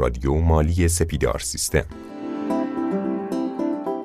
[0.00, 1.84] رادیو مالی سپیدار سیستم.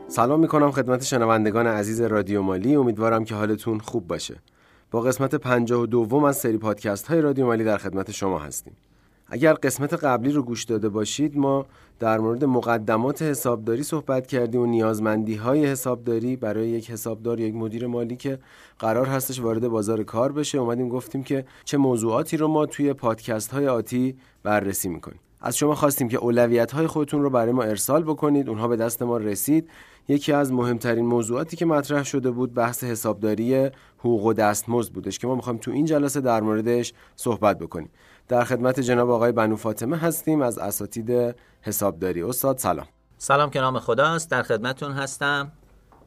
[0.08, 2.76] سلام می‌کنم خدمت شنوندگان عزیز رادیو مالی.
[2.76, 4.36] امیدوارم که حالتون خوب باشه.
[4.92, 8.74] با قسمت 52 از سری پادکست های رادیو مالی در خدمت شما هستیم.
[9.28, 11.66] اگر قسمت قبلی رو گوش داده باشید ما
[12.00, 16.36] در مورد مقدمات حسابداری صحبت کردیم و نیازمندی های حسابداری.
[16.36, 18.40] برای یک حسابدار یک مدیر مالی که
[18.80, 23.52] قرار هستش وارد بازار کار بشه اومدیم گفتیم که چه موضوعاتی رو ما توی پادکست
[23.52, 25.20] های آتی بررسی می‌کنیم.
[25.46, 28.50] از شما خواستیم که اولویت های خودتون رو برای ما ارسال بکنید.
[28.50, 29.70] اونها به دست ما رسید.
[30.08, 35.28] یکی از مهمترین موضوعاتی که مطرح شده بود بحث حسابداری حقوق و دستمزد بودش که
[35.28, 37.90] ما می‌خوایم تو این جلسه در موردش صحبت بکنیم.
[38.28, 42.24] در خدمت جناب آقای بنو فاطمه هستیم از اساتید حسابداری.
[42.24, 42.88] استاد سلام.
[43.18, 44.32] سلام که نام خداست.
[44.32, 45.52] در خدمتتون هستم.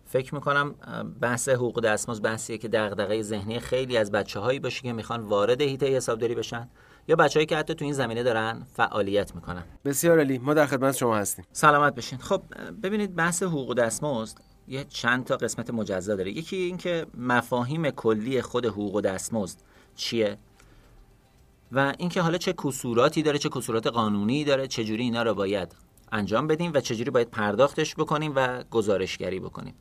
[0.05, 0.75] فکر می‌کنم
[1.21, 5.61] بحث حقوق دستمزد بحثیه که دغدغه ذهنی خیلی از بچه هایی باشه که می‌خوان وارد
[5.61, 6.69] هیته حسابداری بشن.
[7.09, 9.65] یا بچههایی که حتی تو این زمینه دارن فعالیت می‌کنن.
[9.85, 10.39] بسیار عالی.
[10.39, 11.45] ما در خدمت شما هستیم.
[11.53, 12.19] سلامت بشین.
[12.19, 12.43] خب
[12.83, 16.31] ببینید بحث حقوق دستمزد یه چند تا قسمت مجزا داره.
[16.31, 19.59] یکی اینکه مفاهیم کلی خود حقوق دستمزد
[19.97, 20.39] چیه؟
[21.73, 25.77] و اینکه حالا چه کسوراتی داره چه کسورات قانونی داره چجوری اینا رو باید
[26.13, 29.75] انجام بدیم و چجوری باید پرداختش بکنیم و گزارشگری بکنیم.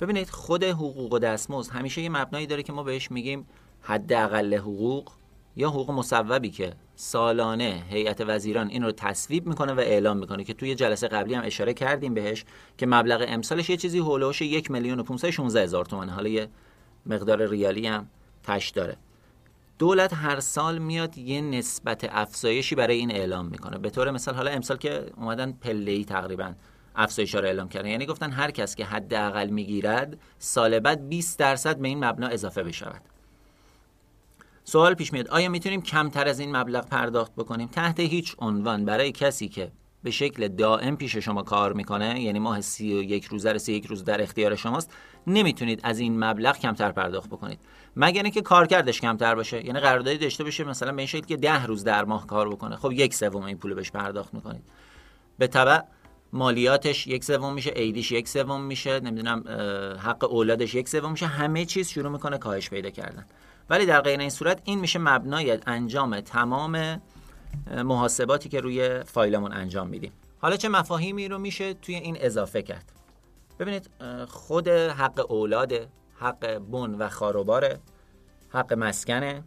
[0.00, 3.46] ببینید خود حقوق و دستمزد همیشه یه مبنایی داره که ما بهش میگیم
[3.80, 5.10] حداقل حقوق
[5.56, 10.54] یا حقوق مصوبی که سالانه هیئت وزیران این رو تصویب می‌کنه و اعلام می‌کنه که
[10.54, 12.44] توی جلسه قبلی هم اشاره کردیم بهش
[12.78, 16.08] که مبلغ امسالش یه چیزی هولوش یک میلیون و هزار تومن.
[16.08, 16.48] حالا یه
[17.06, 18.08] مقدار ریالی هم
[18.42, 18.96] تش داره.
[19.78, 23.78] دولت هر سال میاد یه نسبت افزایشی برای این اعلام می‌کنه.
[23.78, 26.52] به طور مثال حالا امسال که اومدن پله تقریبا
[26.96, 27.88] افزایش رو اعلام کردن.
[27.88, 32.62] یعنی گفتن هر کس که حداقل می‌گیرد سال بعد 20 درصد به این مبنا اضافه
[32.62, 33.13] بشود.
[34.64, 35.28] سوال پیش میاد.
[35.28, 38.84] آیا می‌تونیم کمتر از این مبلغ پرداخت بکنیم؟ تحت هیچ عنوان.
[38.84, 43.24] برای کسی که به شکل دائم پیش شما کار می‌کنه یعنی ماه سی و یک
[43.24, 44.92] روزه رو سی یک روز در اختیار شماست
[45.26, 47.60] نمی‌تونید از این مبلغ کمتر پرداخت بکنید.
[47.96, 51.66] مگر اینکه کارکردش کمتر باشه؟ یعنی قراردادی داشته باشه مثلا به این شکل که ده
[51.66, 52.76] روز در ماه کار بکنه.
[52.76, 54.62] خب یک سوم این پول بهش پرداخت می‌کنید.
[55.38, 55.80] به تبع
[56.32, 59.44] مالیاتش یک سوم میشه ایدیش یک سوم میشه نمی‌دونم
[59.98, 61.26] حق اولادش یک سوم میشه.
[61.26, 63.26] همه چیز شروع می‌کنه کاهش پیدا کردن.
[63.70, 67.02] ولی در غیر این صورت این میشه مبنای انجام تمام
[67.84, 70.12] محاسباتی که روی فایلمون انجام میدیم.
[70.38, 72.92] حالا چه مفاهیمی رو میشه توی این اضافه کرد؟
[73.58, 73.90] ببینید
[74.28, 75.72] خود حق اولاد
[76.14, 77.78] حق بن و خاروبار
[78.48, 79.44] حق مسکنه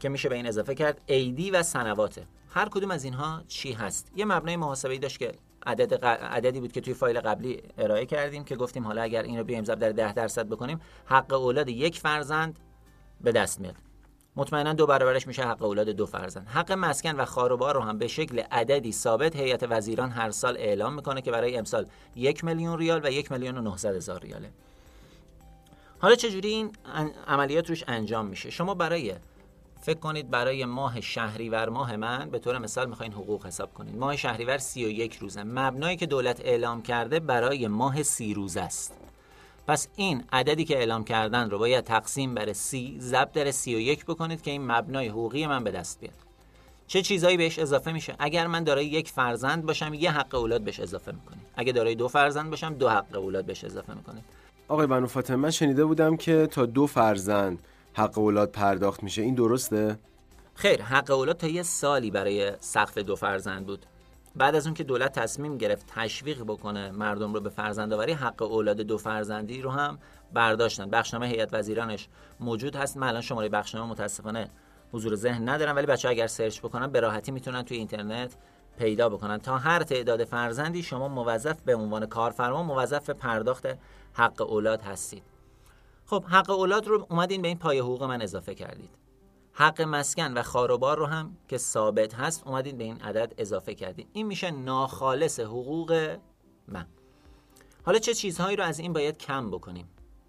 [0.00, 2.26] که میشه به این اضافه کرد ایدی و سنواته.
[2.50, 5.32] هر کدوم از اینها چی هست؟ یه مبنای محاسبه داشت که
[5.66, 9.44] عدد عددی بود که توی فایل قبلی ارائه کردیم که گفتیم حالا اگر این رو
[9.44, 12.58] بیایم ضرب در 10 درصد بکنیم حق اولاد یک فرزند
[13.20, 13.74] به دست میاد.
[14.36, 16.48] مطمئنا دو برابرش میشه حق اولاد دو فرزند.
[16.48, 20.94] حق مسکن و خاروبار رو هم به شکل عددی ثابت هیئت وزیران هر سال اعلام
[20.94, 24.50] می‌کنه که برای امسال یک میلیون ریال و یک میلیون و 900 هزار ریاله.
[25.98, 26.70] حالا چجوری این
[27.26, 29.14] عملیات روش انجام میشه؟ شما برای
[29.80, 33.96] فکر کنید برای ماه شهریور ماه من به طور مثال می‌خواین حقوق حساب کنید.
[33.96, 35.42] ماه شهریور 31 روزه.
[35.42, 39.05] مبنایی که دولت اعلام کرده برای ماه سی روز است.
[39.66, 43.78] پس این عددی که اعلام کردن رو باید تقسیم بر سی ضرب در سی و
[43.78, 46.14] یک بکنید که این مبنای حقوقی من به دست بیاد.
[46.86, 50.80] چه چیزایی بهش اضافه میشه؟ اگر من دارای یک فرزند باشم یه حق اولاد بهش
[50.80, 51.46] اضافه می‌کنید.
[51.56, 54.24] اگه دارای دو فرزند باشم دو حق اولاد بهش اضافه می‌کنید.
[54.68, 57.58] آقای بنو فاطمه من شنیده بودم که تا دو فرزند
[57.94, 59.22] حق اولاد پرداخت میشه.
[59.22, 59.98] این درسته؟
[60.54, 63.86] خیر حق اولاد تا یه سالی برای سقف دو فرزند بود.
[64.36, 68.80] بعد از اون که دولت تصمیم گرفت تشویق بکنه مردم رو به فرزندآوری حق اولاد
[68.80, 69.98] دو فرزندی رو هم
[70.32, 70.90] برداشتن.
[70.90, 72.08] بخشنامه هیئت وزیرانش
[72.40, 72.96] موجود هست.
[72.96, 74.50] من الان شماره بخشنامه متاسفانه
[74.92, 78.36] حضور ذهن ندارم ولی بچه اگر سرچ بکنن به راحتی می‌تونن توی اینترنت
[78.78, 79.38] پیدا بکنن.
[79.38, 83.66] تا هر تعداد فرزندی شما موظف به عنوان کارفرما موظف به پرداخت
[84.12, 85.22] حق اولاد هستید.
[86.06, 88.90] خب حق اولاد رو اومدین به این پای حقوق من اضافه کردید.
[89.58, 94.06] حق مسکن و خاروبار رو هم که ثابت هست اومدین به این عدد اضافه کردین
[94.12, 96.16] این میشه ناخالص حقوق
[96.68, 96.86] من.
[97.84, 99.88] حالا چه چیزهایی رو از این باید کم بکنیم؟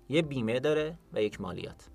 [0.09, 1.87] یه بیمه داره و یک مالیات.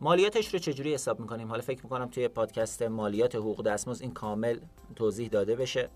[0.00, 4.58] مالیاتش رو چجوری حساب می‌کنیم؟ حالا فکر می‌کنم توی پادکست مالیات حقوق دستمزد این کامل
[4.96, 5.90] توضیح داده بشه.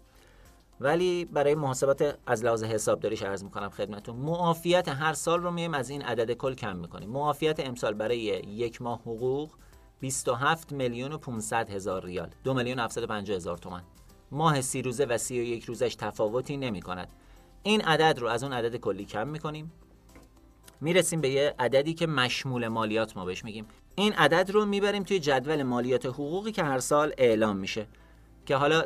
[0.80, 5.90] ولی برای محاسبات از لحاظ حسابداریش عرض می‌کنم خدمتتون معافیت هر سال رو میایم از
[5.90, 7.10] این عدد کل کم می‌کنیم.
[7.10, 9.50] معافیت امسال برای یک ماه حقوق
[10.00, 12.28] 27 میلیون و 500 هزار ریال.
[12.44, 13.82] 2 میلیون 750 هزار تومان.
[14.30, 17.08] ماه سی روزه و سی و یک روزش تفاوتی نمی کند.
[17.62, 19.72] این عدد رو از اون عدد کلی کم می‌کنیم
[20.80, 23.66] می‌رسیم به یه عددی که مشمول مالیات ما بهش میگیم.
[23.94, 27.86] این عدد رو می‌بریم توی جدول مالیات حقوقی که هر سال اعلام میشه.
[28.46, 28.84] که حالا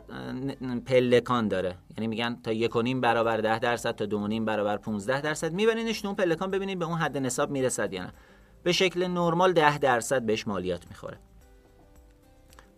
[0.86, 1.78] پلکان داره.
[1.96, 5.52] یعنی میگن تا یک و نیم برابر ده درصد تا دو نیم برابر 15 درصد.
[5.52, 8.12] میبرینش اون پلکان ببینید به اون حد نصاب می‌رسد یا نه.
[8.62, 11.18] به شکل نرمال ده درصد بهش مالیات می‌خوره.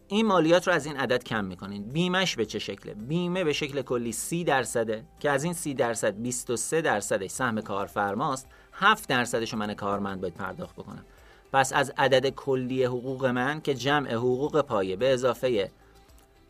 [0.09, 1.85] این مالیات رو از این عدد کم می‌کنین.
[1.85, 6.15] بیمش به چه شکله؟ بیمه به شکل کلی 30 درصده که از این 30 درصد
[6.15, 11.05] 23 درصدش سهم کارفرماست 7 درصدش من کارمند باید پرداخت بکنم.
[11.53, 15.71] پس از عدد کلی حقوق من که جمع حقوق پایه به اضافه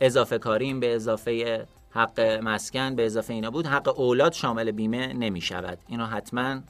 [0.00, 5.40] اضافه کاریم به اضافه حق مسکن به اضافه اینا بود حق اولاد شامل بیمه نمی
[5.40, 6.60] شود اینو حتما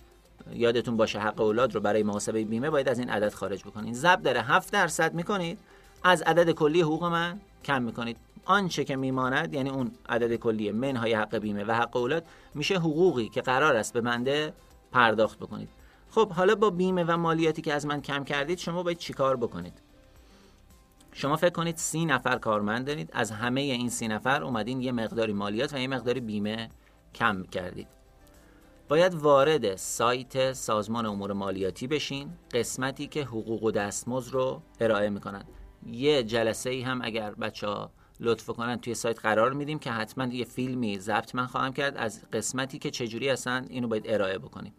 [0.55, 3.95] یادتون باشه حق اولاد رو برای محاسبه بیمه باید از این عدد خارج بکنید.
[3.95, 5.59] ضرب داره 7 درصد می‌کنید.
[6.05, 8.17] از عدد کلی حقوق من کم می‌کنید.
[8.45, 12.25] آنچه که میماند یعنی اون عدد کلی منهای حق بیمه و حق اولاد
[12.55, 14.53] میشه حقوقی که قرار است به بنده
[14.93, 15.69] پرداخت بکنید.
[16.11, 19.73] خب حالا با بیمه و مالیاتی که از من کم کردید شما باید چیکار بکنید؟
[21.13, 23.11] شما فکر کنید سی نفر کارمند دارید.
[23.13, 26.71] از همه این سی نفر اومدین یه مقداری مالیات و یه مقداری بیمه
[27.15, 27.89] کم کردید.
[28.93, 35.45] باید وارد سایت سازمان امور مالیاتی بشین قسمتی که حقوق و دستمزد رو ارائه می‌کنن.
[35.87, 37.91] یه جلسه ای هم اگر بچه ها
[38.21, 42.23] لطف کنن توی سایت قرار میدیم که حتما یه فیلمی ضبط من خواهم کرد از
[42.33, 44.75] قسمتی که چجوری هستن اینو باید ارائه بکنیم.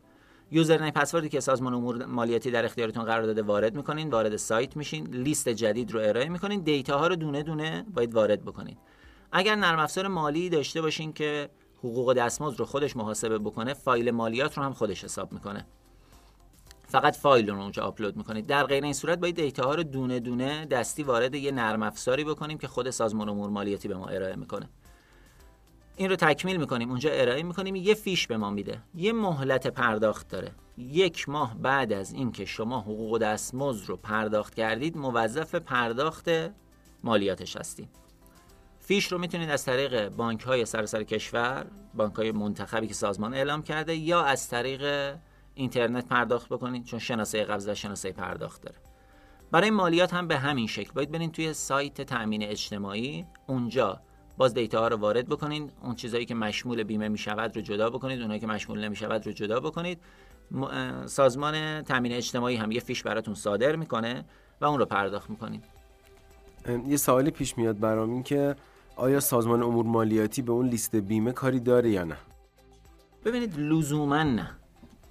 [0.51, 5.07] یوزرنیم پسوردی که سازمان امور مالیاتی در اختیارتون قرار داده وارد می‌کنین وارد سایت میشین
[5.07, 8.77] لیست جدید رو ارائه می‌کنین دیتا ها رو دونه دونه باید وارد بکنین.
[9.31, 11.49] اگر نرم افزار مالی داشته باشین که
[11.83, 15.65] حقوق دستمزد رو خودش محاسبه بکنه فایل مالیات رو هم خودش حساب می‌کنه.
[16.87, 20.19] فقط فایل رو اونجا آپلود می‌کنید در غیر این صورت باید دیتا ها رو دونه
[20.19, 24.35] دونه دستی وارد یه نرم افزاری بکنیم که خود سازمان امور مالیاتی به ما ارائه
[24.35, 24.69] می‌کنه.
[25.95, 28.81] این رو تکمیل می‌کنیم اونجا ارائه می‌کنیم یه فیش به ما میده.
[28.95, 30.51] یه مهلت پرداخت داره.
[30.77, 36.29] یک ماه بعد از اینکه شما حقوق دستمزد رو پرداخت کردید موظف پرداخت
[37.03, 38.02] مالیاتش هستید
[38.85, 43.63] فیش رو می‌تونید از طریق بانک های سراسر کشور بانک های منتخبی که سازمان اعلام
[43.63, 45.15] کرده یا از طریق
[45.55, 48.77] اینترنت پرداخت بکنید چون شناسه قبض و شناسه پرداخت داره.
[49.51, 50.91] برای مالیات هم به همین شکل.
[50.93, 54.01] باید برین توی سایت تامین اجتماعی اونجا
[54.37, 57.89] باز دیتا ها رو وارد بکنید اون چیزایی که مشمول بیمه می شود رو جدا
[57.89, 59.99] بکنید اونایی که مشمول نمی شود رو جدا بکنید.
[61.05, 64.25] سازمان تامین اجتماعی هم یه فیش براتون صادر می‌کنه
[64.61, 65.63] و اون رو پرداخت می‌کنید
[66.87, 68.55] یه سوالی پیش میاد برام این که
[68.95, 72.17] آیا سازمان امور مالیاتی به اون لیست بیمه کاری داره یا نه؟
[73.25, 74.51] ببینید لزوما نه.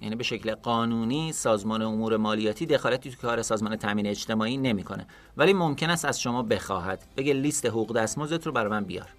[0.01, 5.07] یعنی به شکل قانونی سازمان امور مالیاتی دخالتی تو کار سازمان تامین اجتماعی نمی‌کنه.
[5.37, 7.03] ولی ممکن است از شما بخواهد.
[7.17, 9.09] بگه لیست حقوق دستمزدت رو برای من بیار.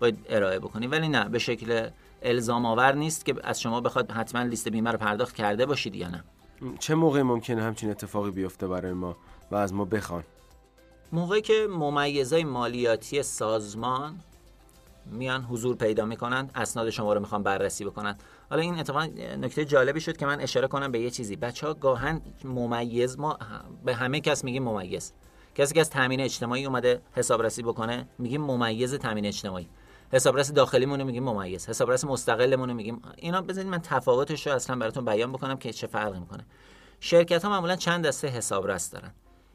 [0.00, 0.86] باید ارائه بکنی.
[0.86, 1.88] ولی نه به شکل
[2.22, 6.08] الزام آور نیست که از شما بخواد حتما لیست بیمه رو پرداخت کرده باشید یا
[6.08, 6.24] نه.
[6.78, 9.16] چه موقع ممکنه همچین اتفاقی بیفته برای ما
[9.50, 10.24] و از ما بخوان؟
[11.12, 14.20] موقعی که ممیزای مالیاتی سازمان
[15.06, 18.16] میان حضور پیدا می‌کنن اسناد شما رو می‌خوان بررسی بکنن
[18.50, 19.04] حالا این اتفاقا
[19.40, 21.36] نکته جالبی شد که من اشاره کنم به یه چیزی.
[21.36, 23.38] بچه ها گاهن ممیز ما
[23.84, 25.12] به همه کس میگیم ممیز.
[25.54, 29.68] کسی که از تامین اجتماعی اومده حسابرسی بکنه میگیم ممیز تامین اجتماعی.
[30.12, 31.68] حسابرس داخلیمون رو میگیم ممیز.
[31.68, 33.02] حسابرس مستقلمون رو میگیم.
[33.16, 36.46] اینا بزنید من تفاوتش رو اصلا براتون بیان بکنم که چه فرقی می‌کنه.
[37.00, 39.14] شرکت ها معمولا چند دسته حسابرس دارن.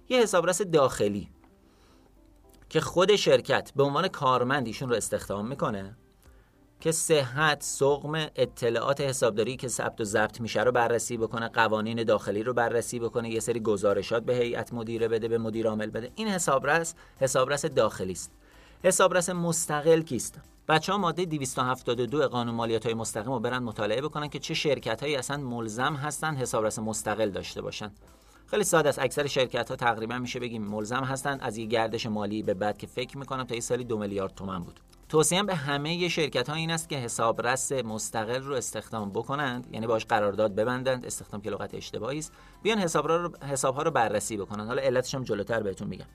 [0.10, 1.30] یه حسابرس داخلی.
[2.69, 5.96] که خود شرکت به عنوان کارمند ایشون رو استخدام می‌کنه
[6.80, 12.44] که صحت سقم اطلاعات حسابداری که ثبت و ضبط میشه رو بررسی بکنه قوانین داخلی
[12.44, 16.12] رو بررسی بکنه یه سری گزارشات به هیئت مدیره بده به مدیر عامل بده.
[16.15, 18.32] این حسابرس حسابرس داخلی است.
[18.84, 24.27] حسابرس مستقل کیست؟ بچه ها ماده 272 قانون مالیات های مستقیم رو برن مطالعه بکنن
[24.27, 27.91] که چه شرکت هایی اصلا ملزم هستن حسابرس مستقل داشته باشن.
[28.50, 29.00] خیلی ساده است.
[29.00, 31.39] اکثر شرکت ها تقریبا میشه بگیم ملزم هستن.
[31.39, 34.60] از یه گردش مالی به بعد که فکر می‌کنم تا یه سالی دو میلیارد تومن
[34.60, 34.80] بود.
[35.10, 39.68] توصیه به همه شرکت ها این است که حسابرس مستقل رو استخدام بکنند.
[39.72, 41.06] یعنی باش قرارداد ببندند.
[41.06, 42.34] استخدام که لغت اشتباهی است.
[42.63, 44.68] بیان حساب رو حساب ها رو بررسی بکنند.
[44.68, 46.06] حالا علتش هم جلوتر بهتون میگم.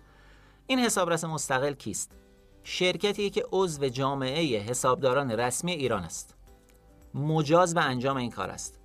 [0.67, 2.17] این حسابرس مستقل کیست؟
[2.65, 6.35] شرکتی که عضو جامعه حسابداران رسمی ایران است.
[7.15, 8.81] مجاز به انجام این کار است.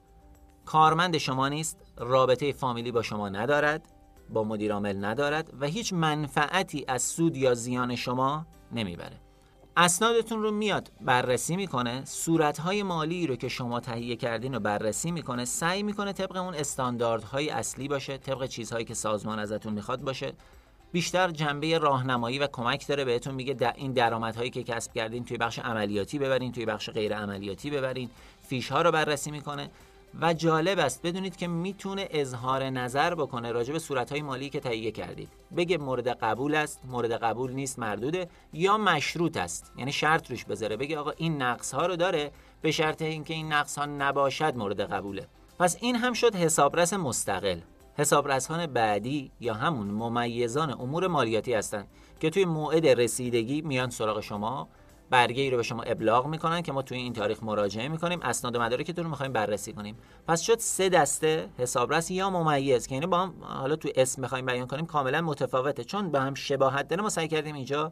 [0.65, 1.86] کارمند شما نیست.
[1.97, 3.91] رابطه فامیلی با شما ندارد
[4.29, 9.19] با مدیر عامل ندارد و هیچ منفعتی از سود یا زیان شما نمی‌بره.
[9.77, 15.45] اسنادتون رو میاد بررسی می‌کنه صورتهای مالی رو که شما تهیه کردین رو بررسی می‌کنه
[15.45, 20.33] سعی می‌کنه طبق اون استانداردهای اصلی باشه طبق چیزهایی که سازمان ازتون می‌خواد باشه.
[20.91, 25.37] بیشتر جنبه راهنمایی و کمک داره بهتون میگه در این درآمدهایی که کسب کردین توی
[25.37, 28.09] بخش عملیاتی ببرین توی بخش غیر عملیاتی ببرین.
[28.47, 29.69] فیش ها رو بررسی می‌کنه.
[30.21, 31.01] و جالب است.
[31.01, 35.29] بدونید که می‌تونه اظهار نظر بکنه راجع به صورتهای مالی که تهیه کردید.
[35.57, 39.71] بگه مورد قبول است مورد قبول نیست مردوده یا مشروط است.
[39.77, 40.77] یعنی شرط روش بذاره.
[40.77, 44.81] بگه آقا این نقص ها رو داره به شرط اینکه این نقص ها نباشد مورد
[44.81, 45.27] قبوله.
[45.59, 47.59] پس این هم شد حسابرس مستقل.
[47.97, 51.87] حسابرسان بعدی یا همون ممیزان امور مالیاتی هستند
[52.19, 54.67] که توی موعد رسیدگی میان سراغ شما
[55.09, 58.19] برگه ای رو به شما ابلاغ می‌کنن که ما توی این تاریخ مراجعه می‌کنیم.
[58.21, 59.97] اسناد و مدارکتون رو می‌خوایم بررسی کنیم.
[60.27, 64.45] پس شد سه دسته حسابرس یا ممیز که اینو با هم حالا توی اسم می‌خوایم
[64.45, 65.83] بیان کنیم کاملا متفاوته.
[65.83, 67.91] چون به هم شباهت داره ما سعی کردیم اینجا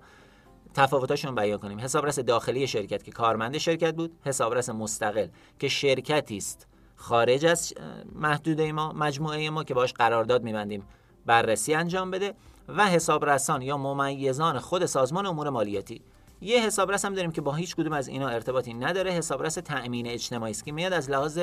[0.73, 1.79] تفاوتاشون بیان کنیم.
[1.79, 5.27] حسابرس داخلی شرکت که کارمند شرکت بود حسابرس مستقل
[5.59, 6.67] که شرکتی است.
[6.95, 7.73] خارج از
[8.15, 10.83] محدوده ما مجموعه ما که باش قرارداد میبندیم
[11.25, 12.33] بررسی انجام بده.
[12.67, 16.01] و حسابرسان یا ممیزان خود سازمان امور مالیاتی
[16.41, 19.11] یه حسابرس هم داریم که با هیچ کدوم از اینا ارتباطی نداره.
[19.11, 21.39] حسابرس تأمین اجتماعی است که میاد از لحاظ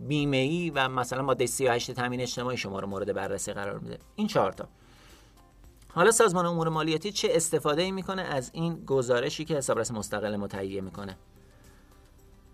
[0.00, 3.98] بیمه ای و مثلا ماده 38 تأمین اجتماعی شما رو مورد بررسی قرار میده.
[4.16, 4.68] این چهار تا.
[5.88, 10.80] حالا سازمان امور مالیاتی چه استفاده ای می‌کنه از این گزارشی که حسابرس مستقل متهیه
[10.80, 11.16] می‌کنه؟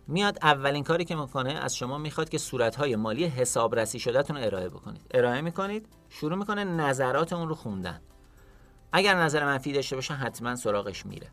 [0.09, 4.69] میاد اولین کاری که می‌کنه از شما می‌خواد که صورتهای مالی حسابرسی شدهتون رو ارائه
[4.69, 5.03] بکنید.
[5.11, 8.01] ارائه می‌کنید شروع می‌کنه نظرات اون رو خوندن.
[8.93, 11.29] اگر نظر منفی داشته باشه حتما سراغش میره.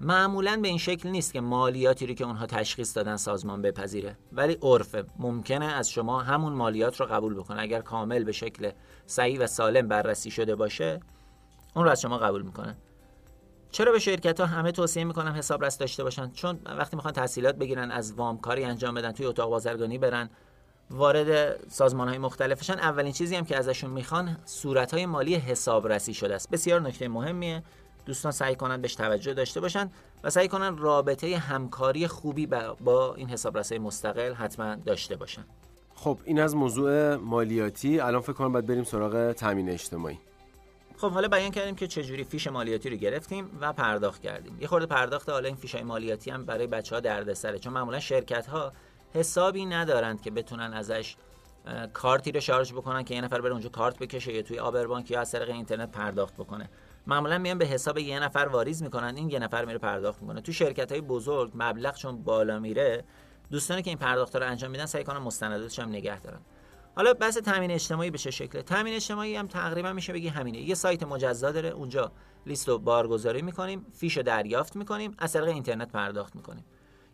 [0.00, 4.16] معمولا به این شکل نیست که مالیاتی رو که اونها تشخیص دادن سازمان بپذیره.
[4.32, 5.04] ولی عرفه.
[5.18, 7.62] ممکنه از شما همون مالیات رو قبول بکنه.
[7.62, 8.70] اگر کامل به شکل
[9.06, 11.00] صحیح و سالم بررسی شده باشه
[11.74, 12.76] اون رو از شما قبول می‌کنه.
[13.70, 17.90] چرا به شرکت ها همه توصیه می‌کنم حسابرس داشته باشن؟ چون وقتی می‌خوان تحصیلات بگیرن
[17.90, 20.30] از وامکاری انجام بدن توی اتاق بازرگانی برن
[20.90, 26.34] وارد سازمان های مختلفشن اولین چیزی هم که ازشون می‌خوان صورت های مالی حسابرسی شده
[26.34, 26.50] است.
[26.50, 27.62] بسیار نکته مهمیه.
[28.06, 29.90] دوستان سعی کنن بهش توجه داشته باشن
[30.24, 32.46] و سعی کنن رابطه همکاری خوبی
[32.80, 35.44] با این حسابرسی مستقل حتما داشته باشن.
[35.94, 38.00] خب این از موضوع مالیاتی.
[38.00, 40.18] الان فکر کنم باید بریم سراغ تامین اجتماعی.
[40.96, 44.60] خب حالا بیان کردیم که چجوری فیش مالیاتی رو گرفتیم و پرداخت کردیم.
[44.60, 48.46] یه خورده پرداخت حالا این فیش مالیاتی هم برای بچه ها دردسره چون معمولا شرکت
[48.46, 48.72] ها
[49.14, 51.16] حسابی ندارند که بتونن ازش
[51.92, 55.20] کارتی رو شارژ بکنن که یه نفر بره اونجا کارت بکشه یا توی آبربانک یا
[55.20, 56.68] از طریق اینترنت پرداخت بکنه.
[57.06, 60.40] معمولا میان به حساب یه نفر واریز می‌کنن این یه نفر میره پرداخت می‌کنه.
[60.40, 63.04] تو شرکت های بزرگ مبلغ چون بالا میره
[63.50, 66.40] دوستانی که این پرداخت رو انجام میدن سعی کنن مستنداتش هم نگه دارن.
[66.96, 70.58] حالا بحث تامین اجتماعی به چه شکله؟ تامین اجتماعی هم تقریبا میشه بگی همینه.
[70.58, 72.12] یه سایت مجزا داره اونجا
[72.46, 76.64] لیست رو بارگذاری می‌کنیم فیش رو دریافت می‌کنیم از طریق اینترنت پرداخت می‌کنیم.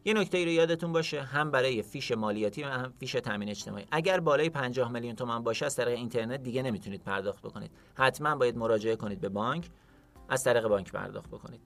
[0.05, 3.87] یه نکته ای رو یادتون باشه هم برای فیش مالیاتی و هم فیش تامین اجتماعی.
[3.91, 7.71] اگر بالای 50 میلیون تومان باشه از طریق اینترنت دیگه نمی‌تونید پرداخت بکنید.
[7.95, 9.71] حتما باید مراجعه کنید به بانک
[10.29, 11.61] از طریق بانک پرداخت بکنید.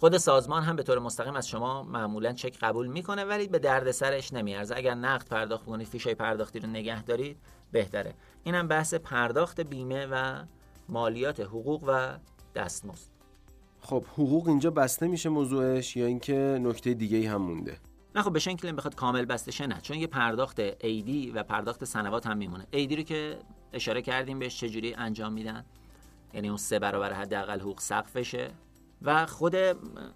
[0.00, 3.90] خود سازمان هم به طور مستقیم از شما معمولا چک قبول می‌کنه ولی به درد
[3.90, 4.76] سرش نمیارزه.
[4.76, 7.36] اگر نقد پرداخت کنید فیشای پرداختی رو نگه دارید
[7.72, 8.14] بهتره.
[8.44, 10.44] اینم بحث پرداخت بیمه و
[10.88, 12.18] مالیات حقوق و
[12.54, 13.17] دستمزد.
[13.88, 17.78] خب حقوق اینجا بسته میشه موضوعش یا اینکه نکته دیگه ای هم مونده؟
[18.16, 19.80] نه خب به شکل بخواد کامل بسته شه نه.
[19.82, 22.66] چون یه پرداخت ایدی و پرداخت سنوات هم میمونه.
[22.70, 23.38] ایدی رو که
[23.72, 25.64] اشاره کردیم بهش چجوری انجام میدن؟
[26.34, 28.50] یعنی اون سه برابر حداقل حقوق سقفشه
[29.02, 29.54] و خود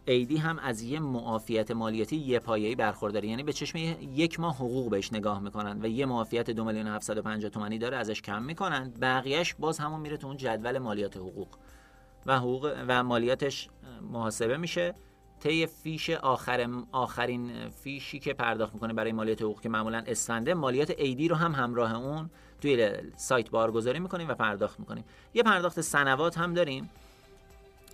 [0.05, 3.29] ایدی هم از یه معافیت مالیاتی یه پایه‌ای برخورداره.
[3.29, 3.79] یعنی به چشم
[4.15, 8.23] یک ماه حقوق بهش نگاه می‌کنن و یه معافیت دو میلیون 750 تومانی داره ازش
[8.23, 8.93] کم می‌کنن.
[9.01, 11.49] بقیهش باز همون میره تو اون جدول مالیات حقوق.
[12.27, 13.69] و حقوق و مالیاتش
[14.03, 14.95] محاسبه میشه.
[15.41, 20.95] طی فیش آخر آخرین فیشی که پرداخت می‌کنه برای مالیات حقوق که معمولا اسفنده مالیات
[20.99, 25.05] ایدی رو هم همراه اون توی سایت بارگذاری می‌کنیم و پرداخت می‌کنیم.
[25.35, 26.91] یه پرداخت سنوات هم داریم.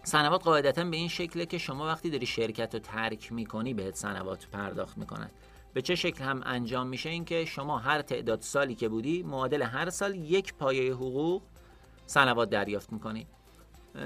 [0.03, 4.47] سنوات قاعدتا به این شکله که شما وقتی داری شرکت رو ترک می‌کنی بهت سنوات
[4.47, 5.31] پرداخت می‌کنن.
[5.75, 9.63] به چه شکل هم انجام میشه این که شما هر تعداد سالی که بودی معادل
[9.63, 11.43] هر سال یک پایه حقوق
[12.07, 13.27] سنوات دریافت می‌کنی.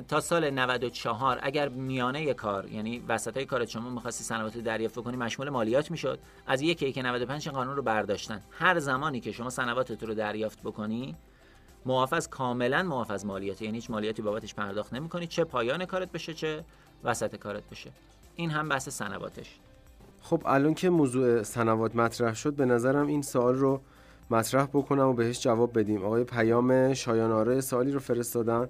[0.09, 5.17] تا سال 94 اگر میانه کار یعنی وسط های کار شما می‌خواستی سنوات دریافت کنی
[5.17, 6.19] مشمول مالیات می‌شد.
[6.47, 8.41] از یک یک 95 قانون رو برداشتن.
[8.51, 11.17] هر زمانی که شما سنواتت رو دریافت بکنی
[11.87, 15.27] محافظ کاملا محافظ مالیات یعنی هیچ مالیاتی بابتش پرداخت نمی‌کنی.
[15.27, 16.65] چه پایان کارت بشه چه
[17.05, 17.91] وسط کارت بشه.
[18.37, 19.59] این هم بحث سنواتش
[20.23, 23.81] خب الان که موضوع سنوات مطرح شد به نظرم این سوال رو
[24.31, 26.05] مطرح بکنم و بهش جواب بدیم.
[26.05, 28.69] آقای پیام شایاناره سوالی رو فرستادن.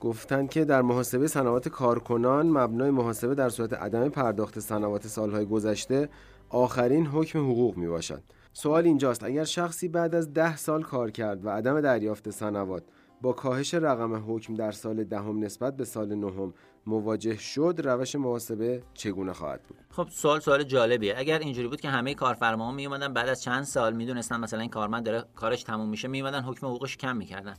[0.00, 6.08] گفتن که در محاسبه سنوات کارکنان مبنای محاسبه در صورت عدم پرداخت سنوات سالهای گذشته
[6.48, 8.22] آخرین حکم حقوق می باشد
[8.52, 12.82] سوال اینجاست اگر شخصی بعد از ده سال کار کرد و عدم دریافت سنوات
[13.22, 16.54] با کاهش رقم حکم در سال دهم نسبت به سال نهم
[16.86, 21.14] مواجه شد روش محاسبه چگونه خواهد بود؟ خب سوال سوال جالبیه.
[21.18, 24.70] اگر اینجوری بود که همه کارفرماها می اومدن بعد از چند سال می‌دونستن مثلا این
[24.70, 27.54] کارمند داره کارش تموم میشه می اومدن حکم حقوقش کم می‌کردن.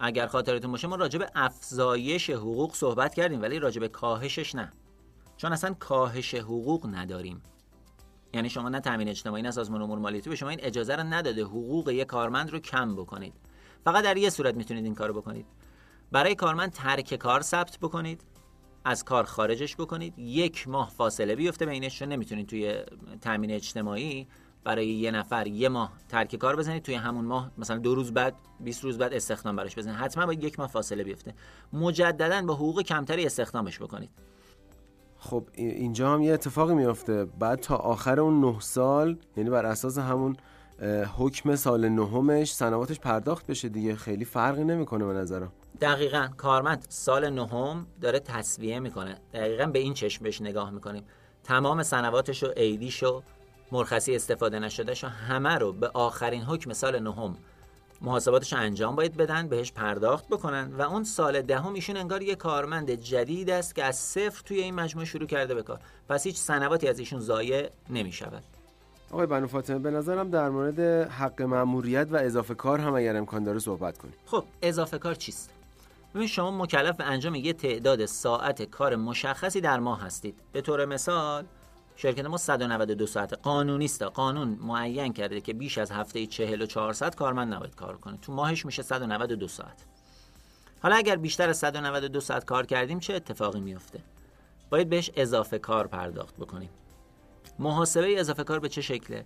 [0.00, 4.72] اگر خاطرتون باشه ما راجع به افزایش حقوق صحبت کردیم ولی راجع به کاهشش نه.
[5.36, 7.42] چون اصلا کاهش حقوق نداریم.
[8.34, 11.44] یعنی شما نه تامین اجتماعی نه سازمان امور مالیاتی به شما این اجازه رو نداده
[11.44, 13.34] حقوق یک کارمند رو کم بکنید.
[13.84, 15.46] فقط در یه صورت می‌تونید این کارو بکنید.
[16.12, 18.24] برای کارمند ترک کار ثبت بکنید
[18.84, 20.18] از کار خارجش بکنید.
[20.18, 22.82] یک ماه فاصله بیفته بینش چون نمی‌تونید توی
[23.20, 24.28] تامین اجتماعی
[24.64, 28.34] برای یه نفر یه ماه ترک کار بزنید توی همون ماه مثلا دو روز بعد
[28.60, 29.96] 20 روز بعد استخدام براش بزنید.
[29.96, 31.34] حتما باید یک ماه فاصله بیفته.
[31.72, 34.10] مجددا با حقوق کمتری استخدامش بکنید.
[35.18, 37.24] خب اینجا هم یه اتفاقی میافته.
[37.24, 40.36] بعد تا آخر اون نه سال یعنی بر اساس همون
[41.18, 43.96] حکم سال نهمش سنواتش پرداخت بشه دیگه.
[43.96, 45.52] خیلی فرقی نمی‌کنه به نظرم.
[45.80, 46.28] دقیقا.
[46.36, 49.18] کارمند سال نهم داره تصویه می‌کنه.
[49.32, 51.04] دقیقا به این چشم بهش نگاه می‌کنیم.
[51.44, 53.22] تمام سنواتش و ایدیش و
[53.72, 57.36] مرخصی استفاده نشدهش همه رو به آخرین حکم سال نهم
[58.00, 62.90] محاسباتش انجام باید بدن بهش پرداخت بکنن و اون سال دهم ایشون انگار یه کارمند
[62.90, 65.80] جدید است که از صفر توی این مجموعه شروع کرده به کار.
[66.08, 68.42] پس هیچ سنواتی از ایشون ضایع نمی‌شود.
[69.10, 73.44] آقای بنو فاطمه به نظرم در مورد حق مأموریت و اضافه کار هم اگر امکان
[73.44, 74.14] داره صحبت کنیم.
[74.26, 75.50] خب اضافه کار چیست؟
[76.14, 80.34] ببین شما مکلف به انجام یه تعداد ساعت کار مشخصی در ماه هستید.
[80.52, 81.44] به طور مثال
[82.00, 87.54] شرکت ما 192 ساعت قانونی قانون معین کرده که بیش از هفته 44 ساعت کارمند
[87.54, 88.16] نباید کار کنه.
[88.16, 89.84] تو ماهش میشه 192 ساعت.
[90.82, 94.00] حالا اگر بیشتر از 192 ساعت کار کردیم چه اتفاقی میفته؟
[94.70, 96.70] باید بهش اضافه کار پرداخت بکنیم.
[97.58, 99.24] محاسبه اضافه کار به چه شکله؟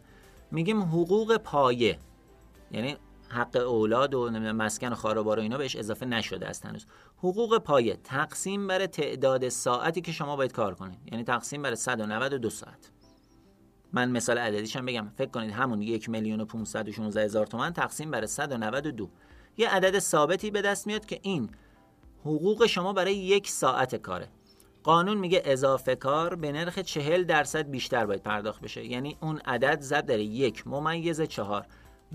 [0.50, 1.98] میگیم حقوق پایه.
[2.70, 2.96] یعنی
[3.32, 6.86] حق اولاد و مسکن و و اینا بهش اضافه نشده است هنوز.
[7.18, 10.98] حقوق پایه تقسیم بر تعداد ساعتی که شما باید کار کنید.
[11.12, 12.90] یعنی تقسیم بر 192 ساعت.
[13.92, 15.12] من مثال عددیش هم بگم.
[15.16, 19.10] فکر کنید همون یک میلیون و 516 هزار تومن تقسیم بر 192
[19.56, 21.50] یه عدد ثابتی به دست میاد که این
[22.20, 24.28] حقوق شما برای یک ساعت کاره.
[24.82, 28.84] قانون میگه اضافه کار به نرخ 40 درصد بیشتر باید پرداخت بشه.
[28.84, 30.66] یعنی اون عدد زد داره یک.
[30.66, 31.66] ممیز چهار.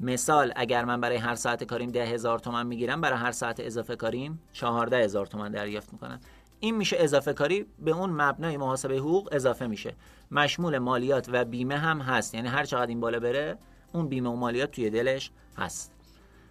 [0.01, 3.95] مثال اگر من برای هر ساعت کاریم ده هزار تومن می‌گیرم برای هر ساعت اضافه
[3.95, 6.19] کاریم چهارده هزار تومن دریافت می‌کنم.
[6.59, 9.95] این میشه اضافه کاری به اون مبنای محاسبه حقوق اضافه میشه.
[10.31, 13.57] مشمول مالیات و بیمه هم هست یعنی هر چقدر این بالا بره
[13.93, 15.93] اون بیمه و مالیات توی دلش هست.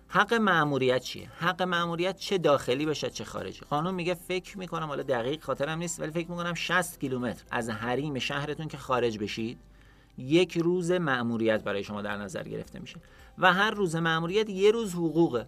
[0.08, 5.02] حق مأموریت چیه؟ حق مأموریت چه داخلی بشه چه خارجی؟ قانون میگه فکر می‌کنم حالا
[5.02, 9.58] دقیق خاطرم نیست ولی فکر می‌کنم 60 کیلومتر از حریم شهرتون که خارج بشید
[10.18, 13.00] یک روز مأموریت برای شما در نظر گرفته میشه.
[13.38, 15.46] و هر روز مأموریت یه روز حقوقه.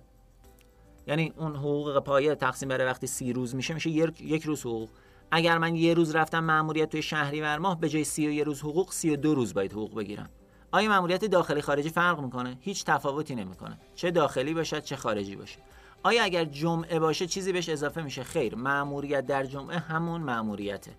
[1.07, 4.89] یعنی اون حقوق پایه تقسیم بر وقتی سی روز میشه میشه یک روز حقوق.
[5.31, 8.45] اگر من یه روز رفتم مأموریت توی شهری ور ماه به جای سی و یه
[8.45, 10.29] روز حقوق سی و دو روز باید حقوق بگیرم.
[10.73, 13.79] آیا مأموریت داخلی خارجی فرق می‌کنه؟ هیچ تفاوتی نمی‌کنه.
[13.95, 15.59] چه داخلی باشد چه خارجی باشه.
[16.03, 18.55] آیا اگر جمعه باشه چیزی بهش اضافه میشه؟ خیر.
[18.55, 20.91] مأموریت در جمعه همون مأموریته.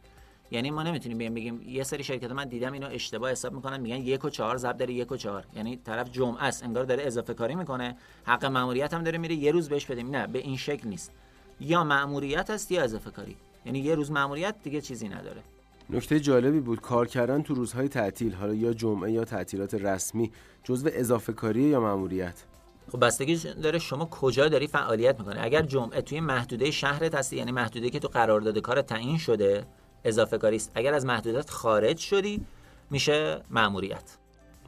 [0.52, 3.96] یعنی ما نمی‌تونیم بگیم بگیم یه سری شرکت من دیدم اینو اشتباه حساب می‌کنن میگن
[3.96, 5.44] یک و چهار ضرب داره یک و چهار.
[5.56, 7.98] یعنی طرف جمعه است انگار داره اضافه کاری می‌کنه.
[8.24, 10.16] حق مأموریت هم داره میره یه روز بهش بدیم.
[10.16, 11.12] نه به این شکل نیست.
[11.60, 13.36] یا مأموریت است یا اضافه کاری.
[13.66, 15.42] یعنی یه روز مأموریت دیگه چیزی نداره.
[15.90, 16.82] نکته جالبی بود.
[16.82, 20.32] کار کردن تو روزهای تعطیل حالا یا جمعه یا تعطیلات رسمی
[20.64, 22.44] جزو اضافه کاری یا مأموریت؟
[22.92, 27.52] خب بستگی داره شما کجا داری فعالیت می‌کنه اگر جمعه توی محدوده شهرت هستی یعنی
[27.52, 29.66] محدوده که تو قرارداد کار تعیین شده
[30.04, 30.72] اضافه کاری است.
[30.76, 32.42] اگر از محدودیت خارج شدی
[32.90, 34.18] میشه مأموریت.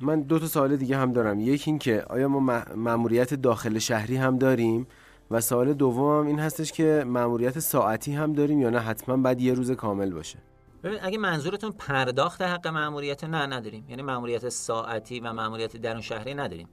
[0.01, 1.39] من دو تا سوال دیگه هم دارم.
[1.39, 4.87] یکی این که آیا ما مأموریت داخل شهری هم داریم؟
[5.31, 9.53] و سوال دوم این هستش که مأموریت ساعتی هم داریم یا نه؟ حتما بعد یه
[9.53, 10.39] روز کامل باشه.
[10.83, 13.85] ببین اگه منظورتون پرداخت حق مأموریت نه نداریم.
[13.89, 16.67] یعنی مأموریت ساعتی و مأموریت درون شهری نداریم.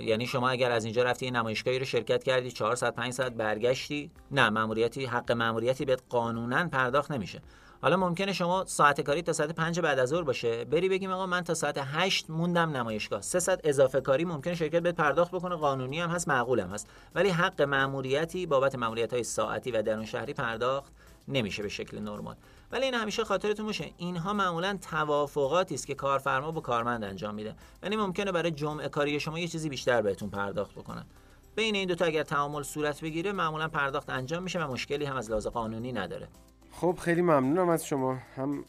[0.00, 4.10] یعنی شما اگر از اینجا رفتی نمایشگاهی رو شرکت کردی 4 ساعت 5 ساعت برگشتی
[4.30, 7.42] نه ماموریتی حق ماموریتی بهت قانونا پرداخت نمیشه.
[7.82, 10.64] حالا ممکنه شما ساعت کاری تا ساعت 5 بعد از ظهر باشه.
[10.64, 13.20] بری بگیم آقا من تا ساعت 8 موندم نمایشگاه.
[13.20, 15.56] 3 ساعت اضافه کاری ممکنه شرکت بهت پرداخت بکنه.
[15.56, 16.88] قانونی هم هست معقول هم هست.
[17.14, 20.92] ولی حق ماموریتی بابت ماموریت های ساعتی و درون شهری پرداخت.
[21.30, 22.36] نمیشه به شکل نرمال.
[22.72, 23.90] ولی این همیشه خاطرتون باشه.
[23.96, 27.54] اینها معمولا توافقاتی است که کارفرما با کارمند انجام میده.
[27.82, 31.06] یعنی ممکنه برای جمعه کاری شما یه چیزی بیشتر بهتون پرداخت بکنن.
[31.56, 35.30] بین این دوتا اگر تعامل صورت بگیره معمولا پرداخت انجام میشه و مشکلی هم از
[35.30, 36.28] لحاظ قانونی نداره.
[36.72, 38.18] خب خیلی ممنونم از شما.
[38.36, 38.64] هم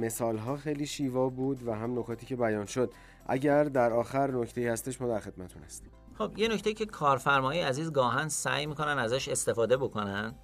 [0.00, 2.92] مثال ها خیلی شیوا بود و هم نکاتی که بیان شد.
[3.26, 5.90] اگر در آخر نکته هستش ما در خدمتتون هستیم.
[6.18, 10.34] خب یه نکته که کارفرمای عزیز گاهن سعی می‌کنن ازش استفاده بکنن.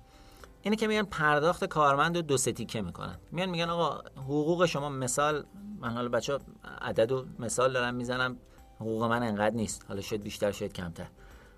[0.63, 3.19] اینه که میگن پرداخت کارمند رو دو تیکه می‌کنن.
[3.33, 5.45] میان میگن آقا حقوق شما مثال
[5.81, 6.39] من حالا بچه
[6.81, 8.37] عدد و مثال دارم می‌زنم
[8.77, 9.85] حقوق من انقدر نیست.
[9.89, 11.07] حالا شاید بیشتر شاید کمتر.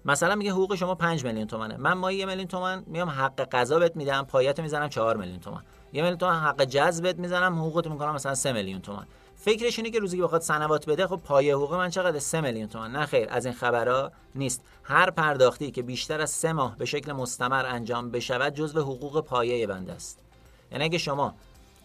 [0.04, 1.76] مثلا میگه حقوق شما 5 میلیون تومنه.
[1.76, 5.62] من ماهی یه میلیون تومن میام حق قضا بهت میدم پایت می‌زنم 4 میلیون تومن.
[5.92, 9.06] یه میلیون تومن حق جذب می‌زنم حقوقت می‌کنم مثلا 3 میلیون تومن.
[9.44, 12.68] فکرش اینه که روزی که بخواد سنوات بده خب پایه حقوق من چقدر؟ 3 میلیون
[12.68, 14.62] تومن نه خیر از این خبرها نیست.
[14.82, 19.66] هر پرداختی که بیشتر از سه ماه به شکل مستمر انجام بشود جزو حقوق پایه
[19.66, 20.18] بنده است.
[20.72, 21.34] یعنی اگه شما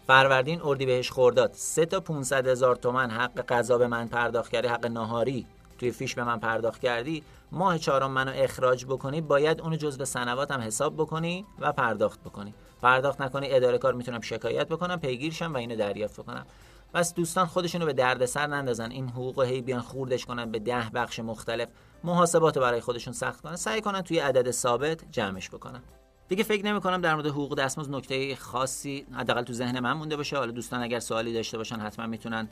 [0.06, 4.86] فروردین اردیبهشت خرداد سه تا 500 هزار تومن حق غذا به من پرداخت کردی حق
[4.86, 5.46] ناهاری
[5.78, 10.50] توی فیش به من پرداخت کردی ماه چهارم منو اخراج بکنی باید اونو جزء سنوات
[10.50, 12.54] هم حساب بکنی و پرداخت بکنی.
[12.82, 16.46] پرداخت نکنی اداره کار می‌تونم شکایت بکنم پیگیرشم و اینو دریافت بکنم.
[16.94, 18.90] بس دوستان خودشونو به دردسر نندازن.
[18.90, 21.68] این حقوق هی بیان خوردش کنن به ده بخش مختلف
[22.04, 23.56] محاسبات برای خودشون سخت کنن.
[23.56, 25.80] سعی کنن توی عدد ثابت جمعش بکنن.
[26.28, 30.16] دیگه فکر نمی کنم در مورد حقوق دستمزد نکته خاصی حداقل تو ذهن من مونده
[30.16, 30.36] باشه.
[30.36, 32.48] حالا دوستان اگر سوالی داشته باشن حتما می‌تونن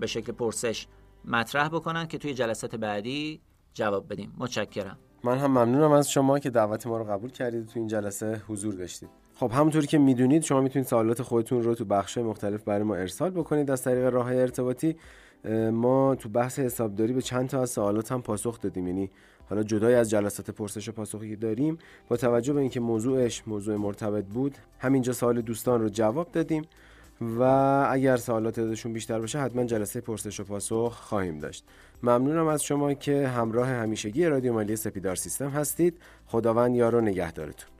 [0.00, 0.86] به شکل پرسش
[1.24, 3.40] مطرح بکنن که توی جلسات بعدی
[3.74, 4.34] جواب بدیم.
[4.38, 4.98] متشکرم.
[5.24, 7.66] من هم ممنونم از شما که دعوت ما رو قبول کردید.
[7.66, 9.23] تو این جلسه حضور داشتید.
[9.36, 13.30] خب همونطوری که می‌دونید شما می‌تونید سوالات خودتون رو تو بخش مختلف برای ما ارسال
[13.30, 13.70] بکنید.
[13.70, 14.96] از طریق راه ارتباطی
[15.72, 18.86] ما تو بحث حسابداری به چند تا از سوالات هم پاسخ دادیم.
[18.86, 19.10] یعنی
[19.50, 23.76] حالا جدای از جلسات پرسش و پاسخی که داریم با توجه به اینکه موضوعش موضوع
[23.76, 26.64] مرتبط بود همینجا سوال دوستان رو جواب دادیم
[27.20, 27.42] و
[27.90, 31.64] اگر سوالات ازشون بیشتر باشه حتما جلسه پرسش و پاسخ خواهیم داشت.
[32.02, 35.98] ممنونم از شما که همراه همیشگی رادیو مالی سپیدار سیستم هستید.
[36.26, 37.73] خداوند یار و نگهدارتون.